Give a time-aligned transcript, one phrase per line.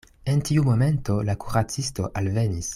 [0.31, 2.69] En tiu momento la kuracisto alvenis.